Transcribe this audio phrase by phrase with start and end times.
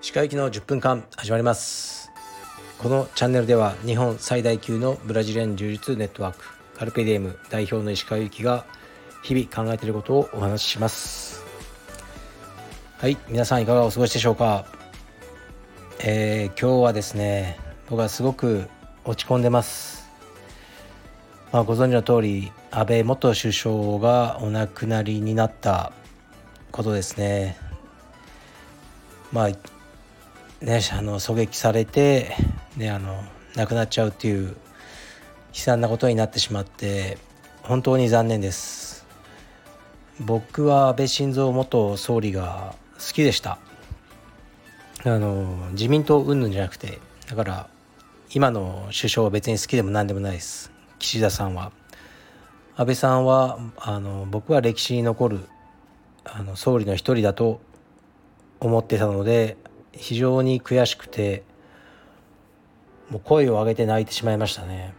[0.00, 2.10] 歯科行きの10分間始まります。
[2.78, 6.42] このチャンネルでは日本最大級のブラジリアン柔術ネットワーク
[6.78, 8.64] カルペディエム代表の石川由紀が
[9.22, 11.44] 日々考えていることをお話しします。
[12.96, 14.64] はい皆さんいかがお過ごしでしょうか？
[15.98, 17.58] えー、今日はですね
[17.90, 18.70] 僕はすごく
[19.04, 20.08] 落ち込んでます。
[21.52, 25.92] まあ、ご存知の通り安倍元首相がお亡くなりになった
[26.72, 27.56] ことですね。
[29.30, 29.48] まあ
[30.64, 32.34] ねあの狙撃されて、
[32.76, 33.22] ね、あの
[33.54, 34.54] 亡くなっちゃうっていう悲
[35.52, 37.16] 惨なことになってしまって
[37.62, 39.06] 本当に残念です。
[40.18, 43.60] 僕は安倍晋三元総理が好きでした。
[45.04, 46.98] あの自民党云々じゃなくて
[47.28, 47.68] だから
[48.30, 50.72] 今の首相は別に好きでも何でもないです。
[50.98, 51.70] 岸田さんは。
[52.76, 55.40] 安倍さんはあの僕は歴史に残る
[56.24, 57.60] あの総理の一人だと
[58.58, 59.56] 思ってたので
[59.92, 61.44] 非常に悔しくて
[63.10, 64.92] もう声を上げて泣いてしまいましたね。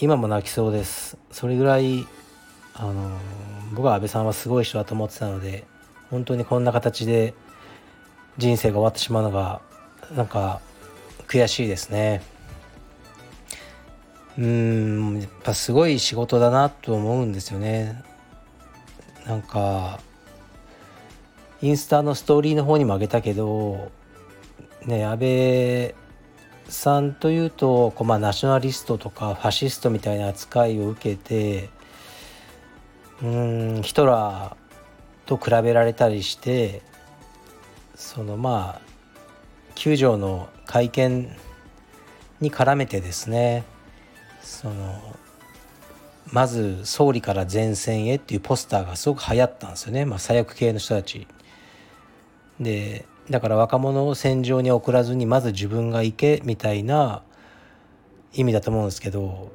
[0.00, 1.16] 今も泣きそうです。
[1.30, 2.06] それぐらい
[2.74, 3.18] あの
[3.72, 5.64] 僕は安倍さんはすごい人だと思ってたので
[6.10, 7.32] 本当にこんな形で
[8.36, 9.62] 人生が終わってしまうのが
[10.14, 10.60] なんか
[11.26, 12.20] 悔しいですね。
[14.38, 18.04] うんやっぱすごい仕事だなと思うんですよね。
[19.26, 19.98] なんか
[21.60, 23.90] インスタのストーリーの方にもあげたけど
[24.86, 25.94] ね安倍
[26.72, 31.68] さんというとこう、まあ、ナショナリストとかファシストみたいな扱いを受けて
[33.22, 36.82] うんヒトラーと比べられたりして
[37.96, 38.88] そのまあ
[39.74, 41.28] 9条の会見
[42.40, 43.64] に絡めてですね
[44.48, 45.00] その
[46.32, 51.26] まず総理から前線へっていうポスターがすごく流行ったんですよね、まあ、左翼系の人たち。
[52.60, 57.22] でだから若者を戦場に送らずにまず自分が行けみたいな
[58.32, 59.52] 意味だと思うんですけど、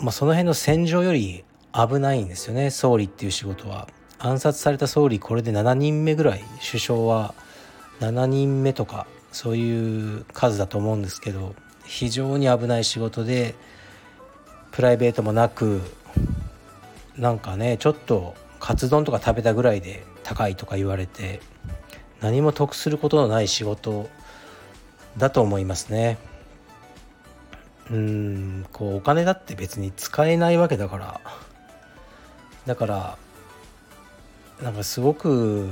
[0.00, 3.88] まあ、その辺の戦場より危ないんですよね総理っていう仕事は。
[4.18, 7.34] 暗殺された総理これで7人目ぐらい首相は
[8.00, 11.54] 7人目とかそういう数だと思うんですけど
[11.84, 13.54] 非常に危ない仕事で
[14.78, 15.80] プライベートもなく
[17.16, 21.40] なんかねちょっとカツ丼とか食べたぐらいで高いとか言われて
[22.20, 24.08] 何も得することのない仕事
[25.16, 26.16] だと思いますね。
[27.90, 31.20] うんこうお金だって別に使えないわけだから
[32.64, 33.18] だから
[34.62, 35.68] なんかすごく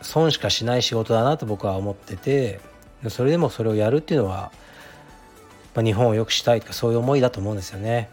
[0.00, 2.60] 損しかしない仕事だなと僕は思ってて
[3.08, 4.52] それでもそれをやるっていうのは
[5.74, 8.10] まあ、日本を良くしたいとかそういう思いだと思うんですよね。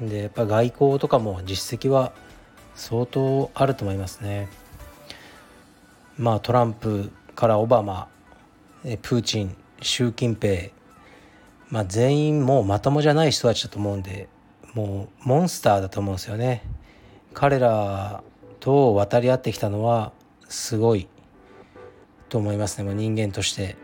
[0.00, 2.12] でやっぱ外交とかも実績は
[2.74, 4.48] 相当あると思いますね。
[6.16, 8.08] まあトランプからオバマ
[9.02, 10.70] プーチン習近平、
[11.68, 14.28] まあ、全員もうまともじゃない人たちだと思うんで
[14.74, 16.62] もうモンスターだと思うんですよね。
[17.34, 18.22] 彼ら
[18.58, 20.12] と渡り合ってきたのは
[20.48, 21.08] すごい
[22.28, 23.76] と思いますねもう人間として。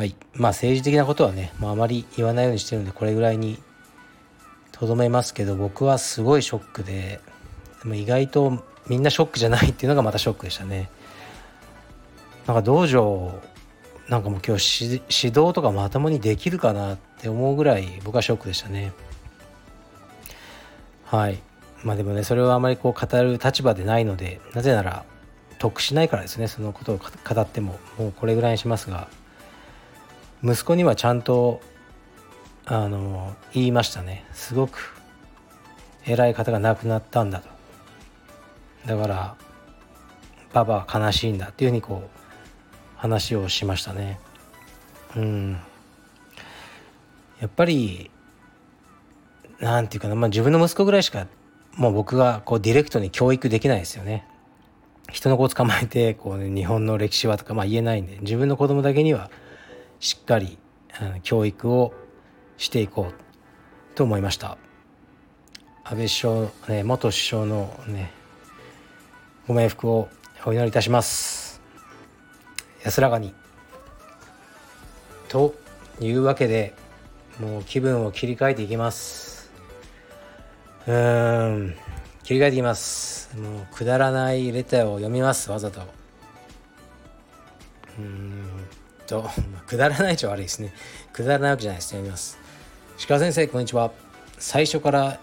[0.00, 0.16] はい。
[0.32, 3.58] まあ政治的なことはね、まあ、あまり言わないようにしてるんでこれぐらいに
[4.72, 7.20] とどめますけど僕はすごいショックで
[7.82, 10.88] でも意外とみんなショックじゃないっていうのがまたショックでしたね。
[12.46, 13.38] なんか道場
[14.08, 18.94] なんかもう今日指導とかまともにできるかなって思うぐらい僕はショックでしたね。
[21.04, 21.42] はい。
[21.84, 25.04] まあでもねそれはあまりこう語る立場でないのでなぜなら
[25.58, 29.08] 得しないからですねそのことを語ってももうこれぐらいにしますが。
[30.42, 31.60] 息子にはちゃんと
[32.64, 34.24] あの言いましたね。
[34.32, 34.94] すごく
[36.06, 37.48] 偉い方が亡くなったんだと。
[38.86, 39.36] だから
[40.52, 42.20] パパは悲しいんだっていうふうにこう
[42.96, 44.18] 話をしましたね。
[45.16, 45.60] うん。
[47.40, 48.10] やっぱり
[49.58, 51.26] なんていうかな、まあ、自分の息子ぐらいしか
[51.76, 54.26] もう僕がこうディレクトに教育できないですよね。
[55.10, 59.30] 人の子を捕まえてこう、ね、日本の歴史はとかまあ言えないんで自分の子供だけには
[60.00, 60.58] しっかり
[61.22, 61.92] 教育を
[62.56, 64.56] していこうと思いました。
[65.84, 68.10] 安倍首相、ね、元首相のね
[69.46, 70.08] ご冥福を
[70.46, 71.60] お祈りいたします。
[72.82, 73.34] 安らかに
[75.28, 75.54] と
[76.00, 76.74] いうわけで
[77.38, 79.52] もう気分を切り替えていきます。
[80.86, 81.74] うん
[82.22, 83.36] 切り替えていきます。
[83.36, 85.82] もうくだらないレターを読みますわざと。
[87.98, 88.59] うん。
[89.10, 89.28] と、
[89.66, 90.72] くだらないっちゃ悪いですね。
[91.12, 91.88] くだらないわけじゃないです。
[91.88, 92.38] 読みます。
[93.06, 93.92] 鹿先生、こんにちは。
[94.38, 95.20] 最初から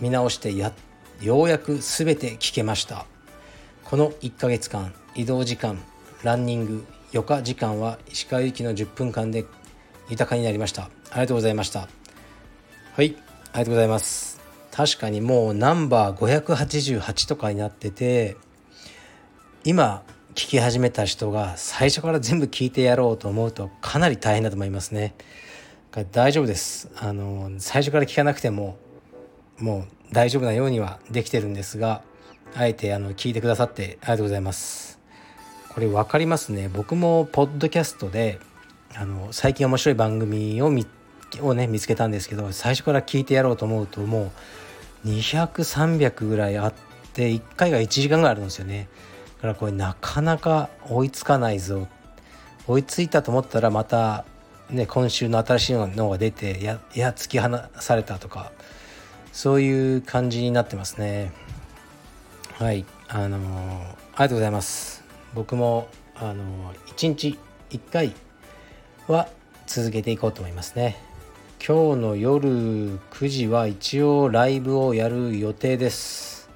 [0.00, 0.72] 見直してや
[1.20, 3.06] ようやく全て聞けました
[3.84, 5.82] この1ヶ月間移動時間
[6.22, 9.46] ランニング余暇時間は石川行きの10分間で
[10.10, 11.88] 豊かになりましたありがとうございましたはい
[12.96, 13.08] あり
[13.52, 14.38] がとうございます
[14.70, 18.36] 確かにもうナンバー588とかになってて
[19.64, 25.14] 今聞き始めた人が最初から全部聞いてやろうと思うとかなり大変だと思いますね。
[26.12, 26.90] 大丈夫です。
[26.96, 28.76] あの最初から聞かなくても
[29.58, 32.02] もう大丈夫なようにはできてるんですが
[32.54, 34.98] あえてあの聞いてくださってありがとうございます。
[35.70, 36.68] これ分かりますね。
[36.68, 38.38] 僕もポッドキャストで
[38.94, 40.86] あの最近面白い番組を見
[41.40, 44.32] をね見つけたんですけど最初から聞いてやろうと思うとも
[45.04, 46.74] う200300ぐらいあっ
[47.12, 48.88] て1回が1時間ぐらいあるんですよね。
[49.40, 51.88] からこれなかなか追いつかないぞ。
[52.66, 54.24] 追いついたと思ったらまた
[54.70, 57.48] ね今週の新しいのが出てやや突き放
[57.80, 58.52] されたとか
[59.32, 61.32] そういう感じになってますね。
[62.54, 65.04] はいあのー、ありがとうございます。
[65.34, 67.38] 僕もあのー、1日
[67.70, 68.12] 1回
[69.06, 69.28] は
[69.66, 70.96] 続けていこうと思いますね。
[71.64, 76.50] 今日の夜9時は一応ライブをやる予定です。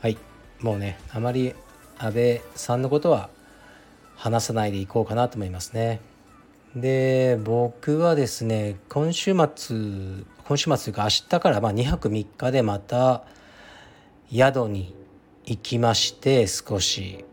[0.00, 0.16] はい
[0.60, 1.54] もうねあまり
[2.04, 3.30] 安倍さんのことは
[4.16, 6.00] 話さないでいこうかなと思いますね。
[6.74, 13.22] で僕はですね今週末今週末というか明日からま2泊3日でまた
[14.32, 14.96] 宿に
[15.44, 17.24] 行きまして少し。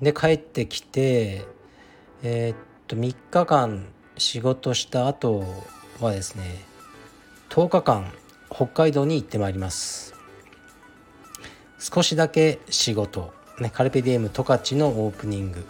[0.00, 1.44] で帰ってきて
[2.22, 2.56] えー、っ
[2.86, 3.86] と3日間
[4.18, 5.42] 仕事した後
[6.00, 6.44] はですね
[7.48, 8.12] 10日間
[8.50, 10.14] 北海道に行ってまいります。
[11.78, 15.66] 少しだけ仕事、ね、カルペディエム十勝のオープニング。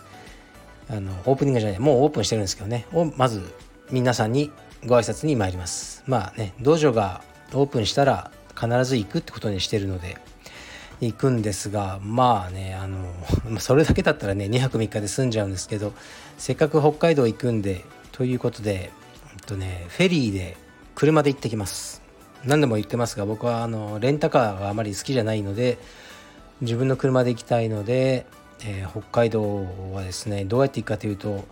[0.88, 2.86] あのオープニングじゃないもうオープンしてるんですけどね。
[2.92, 3.42] をまず
[3.90, 4.52] 皆さんに
[4.84, 6.04] ご挨拶に参ります。
[6.06, 7.22] まあね道場が
[7.54, 10.16] オープンしたら必ず行くってことにしてるので
[11.00, 13.12] 行くんですがまあねあの
[13.58, 15.92] それだけだったらね2泊3日で済んじゃうんですけど
[16.38, 18.90] せっかく北海道行くんでということで、
[19.34, 20.56] えっとね、フェリーで
[20.94, 22.00] 車で行ってきます。
[22.44, 25.78] 何でも言ってますが僕はあのレンタカーがあまり好きじゃないので
[26.60, 28.26] 自分の車で行きたいので
[28.64, 31.44] えー、北海道はですねどうやって行くかというと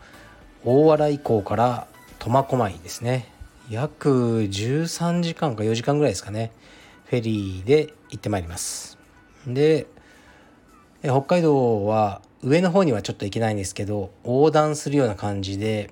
[0.65, 1.87] 大洗港から
[2.19, 3.31] 苫小牧ですね。
[3.71, 6.53] 約13時間か4時間ぐらいですかね
[7.07, 8.99] フェリーで行ってまいります。
[9.47, 9.87] で
[11.03, 15.91] 北海道は上の方にはちょっと行けないんですけど横断するような感じで、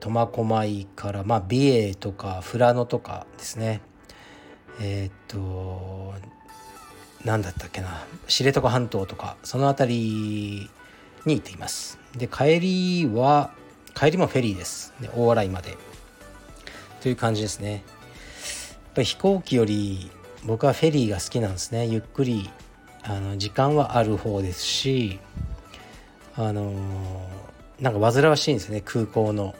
[0.00, 3.80] 苫小牧からまあ美瑛とか富良野とかですね。
[4.80, 6.14] えー、っと
[7.24, 10.70] 何だったっけな知床半島とかその辺り
[11.24, 11.98] に行っています。
[12.16, 13.50] で帰りは
[13.94, 14.94] 帰りもフェリーです。
[15.14, 15.76] 大洗まで。
[17.00, 17.72] という感じですね。
[17.72, 17.82] やっ
[18.94, 20.10] ぱり飛行機より
[20.44, 21.86] 僕はフェリーが好きなんですね。
[21.86, 22.48] ゆっくり
[23.02, 25.18] あの時間はある方ですし
[26.36, 26.72] あの
[27.80, 28.80] なんか煩わしいんですね。
[28.84, 29.54] 空港の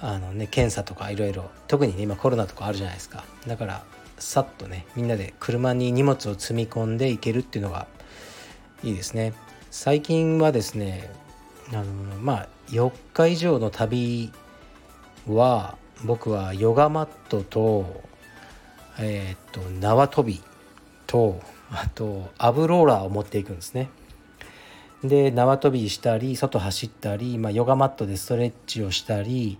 [0.00, 1.50] あのね検査とかいろいろ。
[1.68, 3.24] 特にね今コロナとかあるじゃないですか。
[3.46, 3.84] だから
[4.22, 7.86] さっとねみんなで車に荷物を積み込んでいけるっていうのが
[8.84, 9.34] いいですね。
[9.70, 11.10] 最近はですね
[11.72, 11.84] あの
[12.20, 14.32] まあ4日以上の旅
[15.26, 18.02] は僕はヨガマットと
[18.98, 20.40] えっ、と縄跳び
[21.06, 21.40] と
[21.70, 23.90] あとアブローラーを持っていくんですね。
[25.02, 29.58] で縄跳びしたり外走ったり、まあ、ヨガマットでストレッチをしたり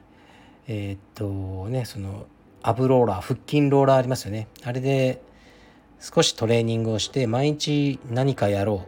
[0.68, 2.26] えっ、とねその
[2.62, 4.48] アブローラー腹筋ローラーありますよね。
[4.64, 5.22] あれで
[6.00, 8.80] 少しトレーニングをして毎日何かやろうっ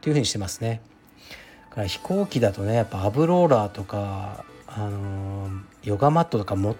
[0.00, 0.80] ていうふうにしてますね。
[1.70, 5.48] から飛行機だとねやっぱアブローラーとかあの
[5.82, 6.76] ヨガマットとか持っ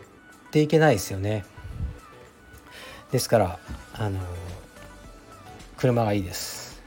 [0.51, 1.45] ていけないですよね。
[3.13, 3.59] ですから
[3.95, 4.19] あの
[5.77, 6.83] 車がいいです。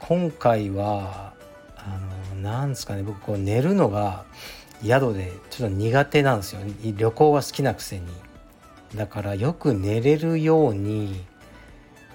[0.00, 1.34] 今回は
[1.76, 1.98] あ
[2.34, 4.24] のなんですかね僕こう寝るのが
[4.82, 6.60] 宿でちょっと苦手なんですよ。
[6.96, 8.06] 旅行は好きなくせに。
[8.94, 11.24] だからよく寝れるように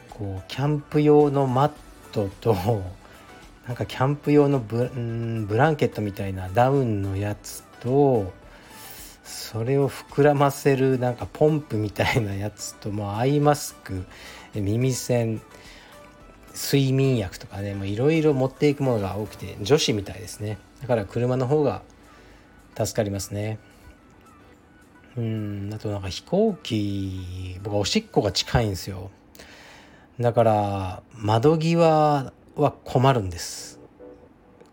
[0.10, 1.72] こうキャンプ用のマッ
[2.12, 2.56] トと
[3.68, 4.90] なんかキャンプ用のブ
[5.48, 8.34] ブランケットみたいなダウンのやつと
[9.24, 14.06] それを膨らませるなんかポンプみたいなやつともアイマスク
[14.54, 15.42] 耳栓
[16.54, 20.58] 睡眠薬とかねいろいろ持っていくものが多くて女子みたいですね。
[20.82, 21.82] だから車の方が
[22.76, 23.58] 助かりますね。
[25.16, 29.12] うんあとなんか飛行機僕はおしっこが近いんですよ。
[30.20, 33.80] だから窓際は困るんです。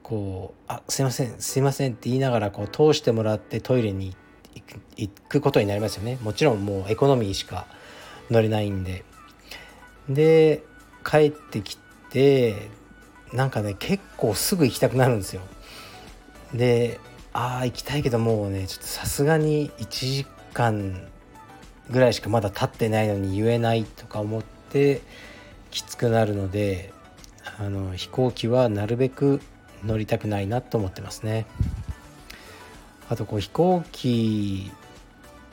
[0.03, 4.17] こう「あすいませんすいません」って言いながらこう通してもらってトイレに
[4.97, 6.19] 行くことになりますよね。
[6.23, 7.67] もちろんもうエコノミーしか
[8.31, 9.05] 乗れないんで。
[10.09, 10.63] で
[11.05, 11.79] 帰ってき
[12.11, 12.69] て
[13.33, 15.43] なんかね結構すぐ行きたくなるんですよ。
[16.55, 16.99] で
[17.33, 21.01] ああ行きたいけどもうねちょっとさすがに1時間
[21.91, 25.03] ぐらいしかまだ経ってないのに言えないとか思って
[25.71, 26.93] きつくなるので
[27.59, 29.41] あの飛行機はなるべく
[29.85, 31.47] 乗りたくないなと思ってますね。
[33.09, 34.71] あとこう飛行機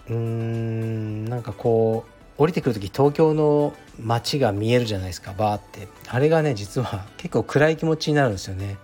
[0.07, 5.87] うーんなんかこう降りてくる時東京の街が見えるじゃないですかバーって。
[6.07, 8.77] あれがね実は結構暗い気持ちになるんですよね。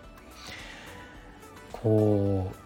[1.71, 2.62] こう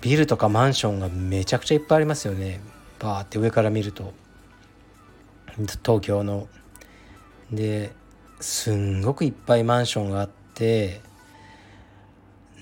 [0.00, 2.60] ビルとかマンションがめちゃくちゃいっぱいありますよね。
[2.98, 4.12] バーって上から見ると。
[5.84, 6.48] 東京の。
[7.50, 7.92] で
[8.40, 11.00] すんごくいっぱいマンションがあって。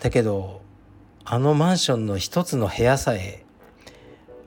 [0.00, 0.60] だけど
[1.24, 3.44] あのマンションの一つの部屋さえ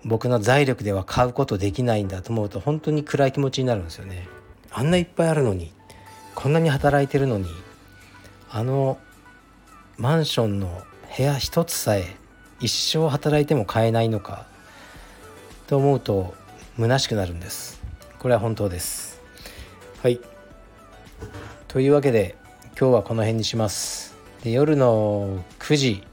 [0.06, 4.28] 僕の財力では買うことできないんだと思うと本当に暗い気持ちになるんですよね。
[4.72, 5.74] あんないっぱいあるのに
[6.36, 7.48] こんなに働いてるのに
[8.50, 8.98] あの
[9.98, 10.84] マンションの
[11.18, 12.16] 部屋一つさえ
[12.62, 14.46] 一生働いても買えないのか
[15.68, 16.34] と思うと
[16.78, 17.82] 虚しくなるんです。
[18.20, 19.22] これは本当です。
[20.02, 20.20] はい。
[21.68, 22.36] というわけで
[22.80, 24.18] 今日はこの辺にします。
[24.44, 26.04] で夜の9時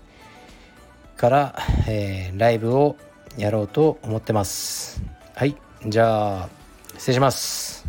[1.17, 1.57] から、
[1.88, 2.97] えー、ライブを
[3.37, 5.03] やろうと思ってます。
[5.35, 5.57] はい。
[5.87, 6.49] じゃあ
[6.97, 7.85] 失礼します。